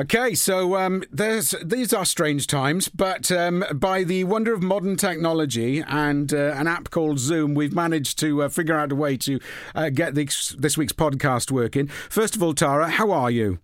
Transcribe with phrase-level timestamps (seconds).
[0.00, 5.84] Okay, so um, these are strange times, but um, by the wonder of modern technology
[5.86, 9.38] and uh, an app called Zoom, we've managed to uh, figure out a way to
[9.74, 11.88] uh, get this, this week's podcast working.
[11.88, 13.58] First of all, Tara, how are you?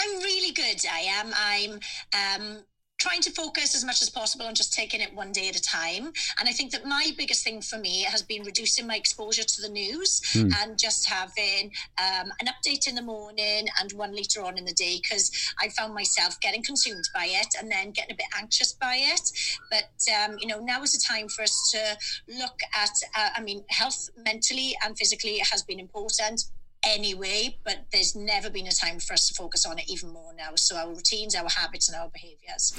[0.00, 0.80] I'm really good.
[0.88, 1.32] I am.
[1.36, 2.58] I'm um,
[2.98, 5.62] trying to focus as much as possible on just taking it one day at a
[5.62, 6.12] time.
[6.38, 9.62] And I think that my biggest thing for me has been reducing my exposure to
[9.62, 10.52] the news mm.
[10.60, 14.72] and just having um, an update in the morning and one later on in the
[14.72, 15.30] day because
[15.60, 19.30] I found myself getting consumed by it and then getting a bit anxious by it.
[19.70, 23.40] But, um, you know, now is the time for us to look at, uh, I
[23.42, 26.44] mean, health mentally and physically has been important
[26.84, 30.32] anyway, but there's never been a time for us to focus on it even more
[30.36, 30.50] now.
[30.54, 32.74] So our routines, our habits, and our behaviours.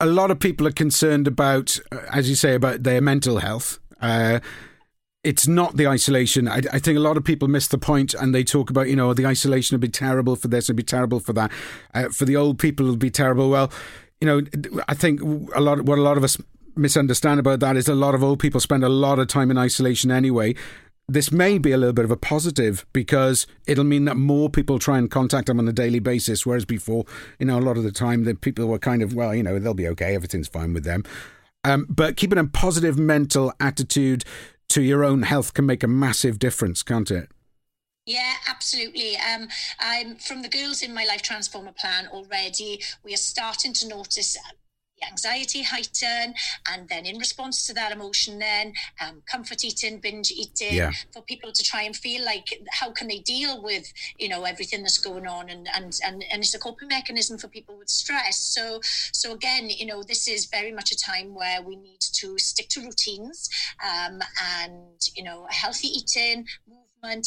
[0.00, 3.78] A lot of people are concerned about, uh, as you say, about their mental health.
[4.00, 4.40] Uh,
[5.22, 6.46] it's not the isolation.
[6.46, 8.96] I, I, think a lot of people miss the point and they talk about, you
[8.96, 11.50] know, the isolation would be terrible for this, it'd be terrible for that.
[11.94, 13.48] Uh, for the old people, it'll be terrible.
[13.48, 13.72] Well,
[14.20, 14.42] you know,
[14.86, 15.22] I think
[15.54, 16.36] a lot, what a lot of us
[16.76, 19.56] misunderstand about that is a lot of old people spend a lot of time in
[19.56, 20.54] isolation anyway
[21.08, 24.78] this may be a little bit of a positive because it'll mean that more people
[24.78, 26.46] try and contact them on a daily basis.
[26.46, 27.04] Whereas before,
[27.38, 29.58] you know, a lot of the time the people were kind of, well, you know,
[29.58, 31.04] they'll be okay, everything's fine with them.
[31.62, 34.24] Um, but keeping a positive mental attitude
[34.70, 37.30] to your own health can make a massive difference, can't it?
[38.06, 39.16] Yeah, absolutely.
[39.16, 39.48] Um,
[39.80, 42.82] I'm from the girls in my life transformer plan already.
[43.02, 44.36] We are starting to notice
[45.10, 46.34] anxiety heighten
[46.70, 50.90] and then in response to that emotion then um, comfort eating binge eating yeah.
[51.12, 54.82] for people to try and feel like how can they deal with you know everything
[54.82, 58.38] that's going on and and and, and it's a coping mechanism for people with stress
[58.38, 58.80] so
[59.12, 62.68] so again you know this is very much a time where we need to stick
[62.68, 63.48] to routines
[63.82, 64.20] um,
[64.62, 66.46] and you know healthy eating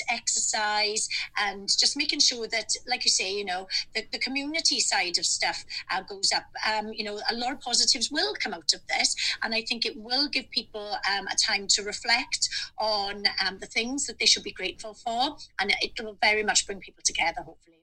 [0.09, 5.17] exercise, and just making sure that, like you say, you know, the, the community side
[5.17, 6.45] of stuff uh, goes up.
[6.67, 9.86] Um, you know, a lot of positives will come out of this, and I think
[9.86, 14.26] it will give people um, a time to reflect on um, the things that they
[14.26, 17.77] should be grateful for, and it will very much bring people together, hopefully.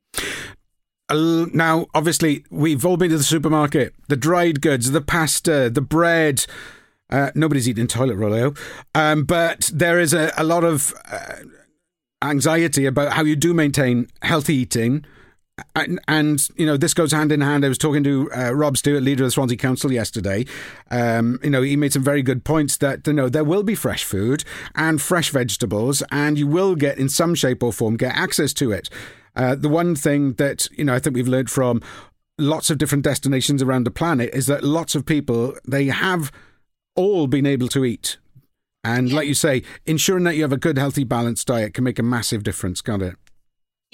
[1.08, 3.94] Uh, now, obviously, we've all been to the supermarket.
[4.08, 6.46] The dried goods, the pasta, the bread.
[7.10, 8.54] Uh, nobody's eating toilet roll,
[8.94, 11.36] um, but there is a, a lot of uh,
[12.30, 15.04] anxiety about how you do maintain healthy eating.
[15.76, 17.64] And, and, you know this goes hand in hand.
[17.64, 20.46] I was talking to uh, Rob Stewart, leader of the Swansea Council, yesterday.
[20.90, 23.76] Um, you know he made some very good points that you know there will be
[23.76, 24.42] fresh food
[24.74, 28.72] and fresh vegetables, and you will get in some shape or form get access to
[28.72, 28.90] it.
[29.36, 31.82] Uh, the one thing that you know I think we've learned from
[32.36, 36.32] lots of different destinations around the planet is that lots of people they have
[36.96, 38.16] all been able to eat
[38.84, 39.16] and yeah.
[39.16, 42.02] like you say, ensuring that you have a good, healthy, balanced diet can make a
[42.02, 43.16] massive difference, can't it?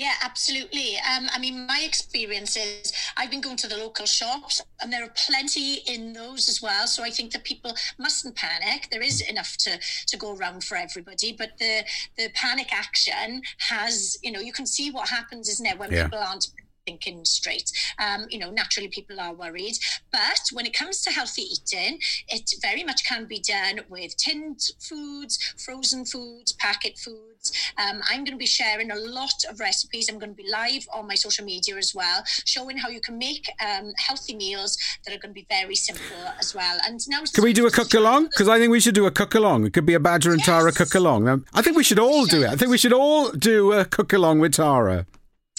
[0.01, 0.97] Yeah, absolutely.
[0.97, 5.05] Um, I mean, my experience is I've been going to the local shops, and there
[5.05, 6.87] are plenty in those as well.
[6.87, 8.89] So I think that people mustn't panic.
[8.91, 11.85] There is enough to to go around for everybody, but the
[12.17, 16.05] the panic action has, you know, you can see what happens, isn't it, when yeah.
[16.05, 16.49] people aren't
[16.91, 17.71] thinking straight.
[17.99, 19.77] Um, you know, naturally people are worried.
[20.11, 24.61] But when it comes to healthy eating, it very much can be done with tinned
[24.81, 27.53] foods, frozen foods, packet foods.
[27.79, 30.09] Um, I'm going to be sharing a lot of recipes.
[30.11, 33.17] I'm going to be live on my social media as well, showing how you can
[33.19, 36.79] make um, healthy meals that are going to be very simple as well.
[36.87, 38.27] And now, can we do a cook along?
[38.27, 39.65] Because I think we should do a cook along.
[39.65, 40.47] It could be a Badger and yes.
[40.47, 41.29] Tara cook along.
[41.29, 42.49] Um, I think we should all do it.
[42.51, 45.07] I think we should all do a cook along with Tara.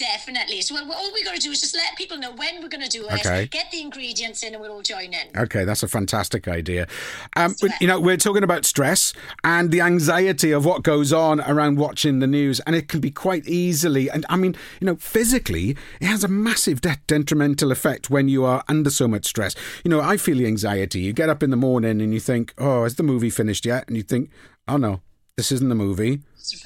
[0.02, 0.62] Definitely.
[0.62, 2.88] So all we got to do is just let people know when we're going to
[2.88, 3.24] do it.
[3.24, 3.46] Okay.
[3.46, 5.28] Get the ingredients in, and we'll all join in.
[5.36, 6.88] Okay, that's a fantastic idea.
[7.36, 9.12] Um, you know, we're talking about stress
[9.44, 13.12] and the anxiety of what goes on around watching the news, and it can be
[13.12, 14.10] quite easily.
[14.10, 18.44] And I mean, you know, physically, it has a massive de- detrimental effect when you
[18.44, 19.54] are under so much stress.
[19.84, 20.98] You know, I feel the anxiety.
[20.98, 23.86] You get up in the morning and you think, "Oh, is the movie finished yet?"
[23.86, 24.30] And you think,
[24.66, 25.00] "Oh no,
[25.36, 26.22] this isn't the movie.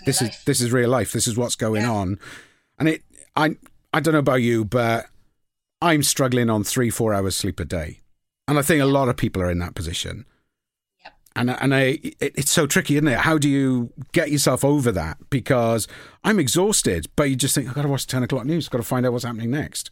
[0.06, 1.12] This is this is real life.
[1.12, 1.92] This is what's going yeah.
[1.92, 2.18] on."
[2.78, 3.03] And it
[3.36, 3.56] I
[3.92, 5.06] I don't know about you, but
[5.80, 8.00] I'm struggling on three four hours sleep a day,
[8.48, 10.27] and I think a lot of people are in that position.
[11.04, 11.12] Yep.
[11.36, 13.18] And and I, it, it's so tricky, isn't it?
[13.18, 15.18] How do you get yourself over that?
[15.30, 15.86] Because
[16.24, 18.78] I'm exhausted, but you just think I've got to watch ten o'clock news, I've got
[18.78, 19.91] to find out what's happening next.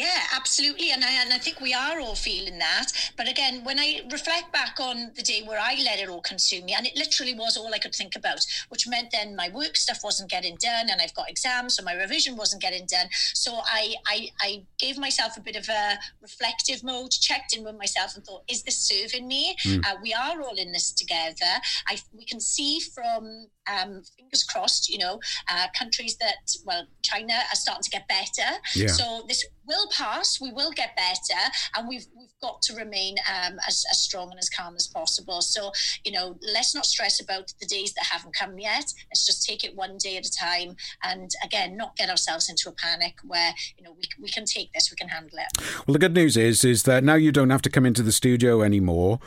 [0.00, 0.92] Yeah, absolutely.
[0.92, 2.86] And I, and I think we are all feeling that.
[3.18, 6.64] But again, when I reflect back on the day where I let it all consume
[6.64, 9.76] me, and it literally was all I could think about, which meant then my work
[9.76, 13.08] stuff wasn't getting done and I've got exams, so my revision wasn't getting done.
[13.34, 17.76] So I, I, I gave myself a bit of a reflective mode, checked in with
[17.76, 19.54] myself and thought, is this serving me?
[19.66, 19.84] Mm.
[19.86, 21.60] Uh, we are all in this together.
[21.88, 25.20] I, we can see from um, fingers crossed, you know,
[25.50, 28.50] uh, countries that, well, China are starting to get better.
[28.74, 28.86] Yeah.
[28.86, 30.40] So this will pass.
[30.40, 31.40] We will get better,
[31.76, 35.40] and we've we've got to remain um, as, as strong and as calm as possible.
[35.40, 35.72] So
[36.04, 38.92] you know, let's not stress about the days that haven't come yet.
[39.10, 42.68] Let's just take it one day at a time, and again, not get ourselves into
[42.68, 45.62] a panic where you know we we can take this, we can handle it.
[45.86, 48.12] Well, the good news is is that now you don't have to come into the
[48.12, 49.20] studio anymore.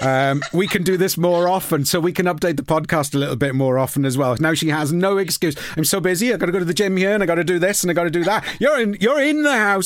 [0.00, 3.36] Um, we can do this more often, so we can update the podcast a little
[3.36, 4.36] bit more often as well.
[4.38, 5.56] Now she has no excuse.
[5.76, 6.32] I'm so busy.
[6.32, 7.90] I got to go to the gym here, and I got to do this, and
[7.90, 8.44] I got to do that.
[8.60, 8.96] You're in.
[9.00, 9.77] You're in the house.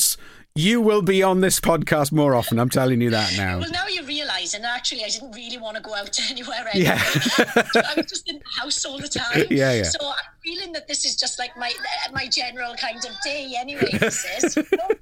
[0.55, 2.59] You will be on this podcast more often.
[2.59, 3.57] I'm telling you that now.
[3.57, 6.67] Well, now you realise, and actually, I didn't really want to go out anywhere.
[6.71, 6.85] Anyway.
[6.85, 9.45] Yeah, I was just in the house all the time.
[9.49, 9.83] Yeah, yeah.
[9.83, 10.13] So I'm
[10.43, 11.71] feeling that this is just like my
[12.13, 13.97] my general kind of day, anyway.
[13.99, 14.57] This is.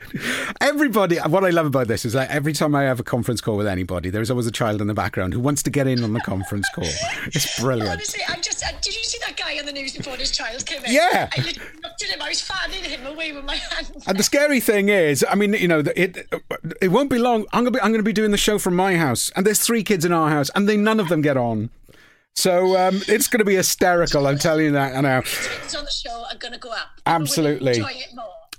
[0.61, 3.57] Everybody, what I love about this is that every time I have a conference call
[3.57, 6.13] with anybody, there's always a child in the background who wants to get in on
[6.13, 6.87] the conference call.
[7.27, 7.91] It's brilliant.
[7.91, 10.65] Honestly, I just uh, did you see that guy on the news before his child
[10.65, 10.93] came in?
[10.93, 11.29] Yeah.
[11.37, 11.41] I
[12.09, 12.21] him.
[12.21, 14.03] I was fanning him away with my hand.
[14.07, 16.27] And the scary thing is, I mean, you know, it
[16.81, 17.45] it won't be long.
[17.53, 19.83] I'm gonna be I'm gonna be doing the show from my house, and there's three
[19.83, 21.69] kids in our house, and they none of them get on.
[22.35, 24.25] So um, it's going to be hysterical.
[24.25, 25.01] I'm telling you that I know.
[25.01, 25.17] now.
[25.17, 26.87] on the show are going to go up.
[27.05, 27.83] Absolutely.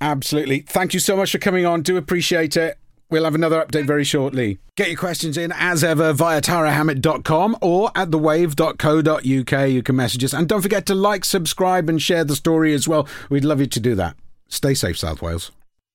[0.01, 0.61] Absolutely.
[0.61, 1.83] Thank you so much for coming on.
[1.83, 2.79] Do appreciate it.
[3.13, 4.59] We'll have another update very shortly.
[4.75, 9.71] Get your questions in as ever via tarahammett.com or at thewave.co.uk.
[9.71, 10.33] You can message us.
[10.33, 13.07] And don't forget to like, subscribe, and share the story as well.
[13.29, 14.17] We'd love you to do that.
[14.49, 15.53] Stay safe, South Wales.